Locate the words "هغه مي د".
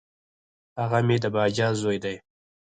0.79-1.25